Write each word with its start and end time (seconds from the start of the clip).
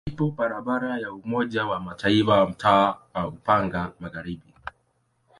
Ipo 0.09 0.25
barabara 0.37 0.99
ya 0.99 1.13
Umoja 1.13 1.65
wa 1.65 1.79
Mataifa 1.79 2.45
mtaa 2.45 2.95
wa 3.13 3.27
Upanga 3.27 3.93
Magharibi. 3.99 4.53